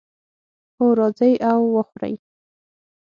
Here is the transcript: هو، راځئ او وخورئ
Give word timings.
هو، 0.77 0.87
راځئ 0.99 1.33
او 1.49 1.61
وخورئ 1.75 2.15